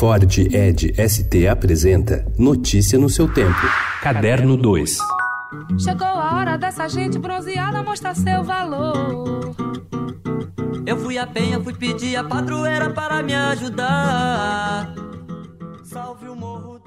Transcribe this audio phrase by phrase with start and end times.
[0.00, 3.60] Ford Ed ST apresenta Notícia no seu tempo.
[4.00, 4.96] Caderno 2.
[5.78, 9.54] Chegou a hora dessa gente bronzeada mostrar seu valor.
[10.86, 14.94] Eu fui a penha, fui pedir a padroeira para me ajudar.
[15.84, 16.79] Salve o morro.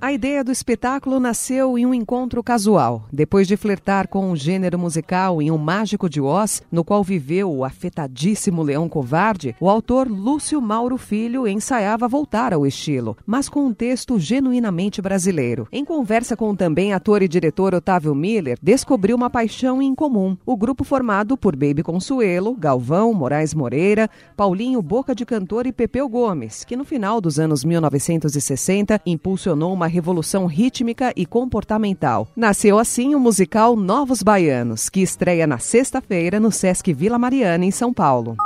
[0.00, 3.08] A ideia do espetáculo nasceu em um encontro casual.
[3.12, 7.52] Depois de flertar com o gênero musical em Um Mágico de Oz, no qual viveu
[7.52, 13.66] o afetadíssimo Leão Covarde, o autor Lúcio Mauro Filho ensaiava voltar ao estilo, mas com
[13.66, 15.66] um texto genuinamente brasileiro.
[15.72, 20.56] Em conversa com também ator e diretor Otávio Miller, descobriu uma paixão em comum: o
[20.56, 26.62] grupo formado por Baby Consuelo, Galvão, Moraes Moreira, Paulinho Boca de Cantor e Pepeu Gomes,
[26.62, 32.28] que no final dos anos 1960 impulsionou uma revolução rítmica e comportamental.
[32.36, 37.70] Nasceu assim o musical Novos Baianos, que estreia na sexta-feira no Sesc Vila Mariana, em
[37.70, 38.36] São Paulo.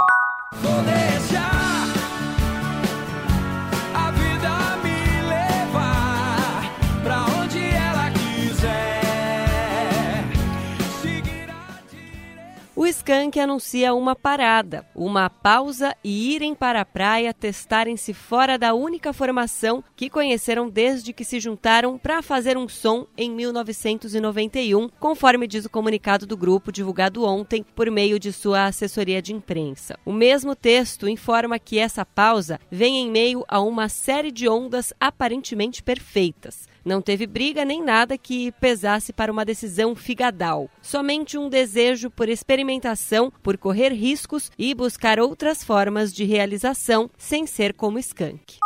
[13.02, 19.12] Skank anuncia uma parada, uma pausa e irem para a praia testarem-se fora da única
[19.12, 25.64] formação que conheceram desde que se juntaram para fazer um som em 1991, conforme diz
[25.64, 29.98] o comunicado do grupo divulgado ontem por meio de sua assessoria de imprensa.
[30.06, 34.94] O mesmo texto informa que essa pausa vem em meio a uma série de ondas
[35.00, 36.70] aparentemente perfeitas.
[36.84, 40.68] Não teve briga nem nada que pesasse para uma decisão figadal.
[40.80, 47.46] Somente um desejo por experimentação, por correr riscos e buscar outras formas de realização sem
[47.46, 48.58] ser como Skank.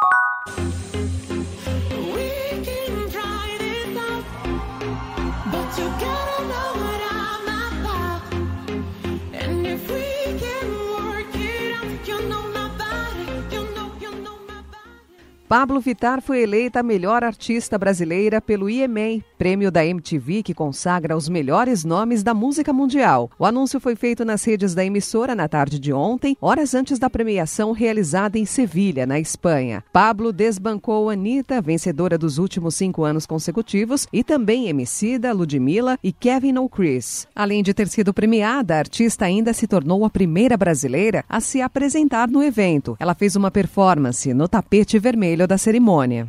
[15.49, 21.17] Pablo Vittar foi eleita a melhor artista brasileira pelo IMA, prêmio da MTV que consagra
[21.17, 23.31] os melhores nomes da música mundial.
[23.39, 27.09] O anúncio foi feito nas redes da emissora na tarde de ontem, horas antes da
[27.09, 29.85] premiação realizada em Sevilha, na Espanha.
[29.93, 36.59] Pablo desbancou Anitta, vencedora dos últimos cinco anos consecutivos, e também Emicida, Ludmilla e Kevin
[36.59, 37.29] O'Chris.
[37.37, 41.63] Além de ter sido premiada, a artista ainda se tornou a primeira brasileira a se
[41.63, 42.97] apresentar no evento.
[42.99, 46.29] Ela fez uma performance no tapete vermelho da cerimônia.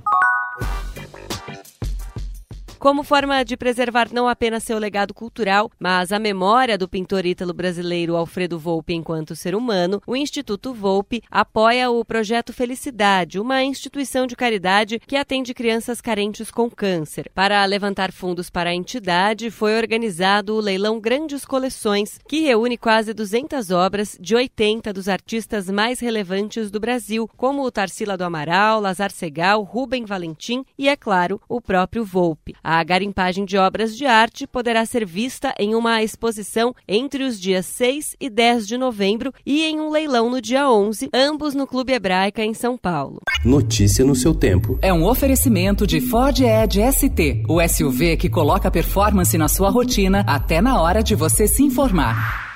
[2.87, 8.15] Como forma de preservar não apenas seu legado cultural, mas a memória do pintor ítalo-brasileiro
[8.15, 14.37] Alfredo Volpi enquanto ser humano, o Instituto Volpi apoia o projeto Felicidade, uma instituição de
[14.37, 17.29] caridade que atende crianças carentes com câncer.
[17.35, 23.13] Para levantar fundos para a entidade, foi organizado o leilão Grandes Coleções, que reúne quase
[23.13, 28.79] 200 obras de 80 dos artistas mais relevantes do Brasil, como o Tarsila do Amaral,
[28.79, 32.55] Lazar Segal, Rubem Valentim e, é claro, o próprio Volpe.
[32.77, 37.65] A garimpagem de obras de arte poderá ser vista em uma exposição entre os dias
[37.65, 41.93] 6 e 10 de novembro e em um leilão no dia 11, ambos no Clube
[41.93, 43.19] Hebraica em São Paulo.
[43.43, 44.77] Notícia no seu tempo.
[44.79, 50.23] É um oferecimento de Ford Edge ST, o SUV que coloca performance na sua rotina
[50.27, 52.46] até na hora de você se informar.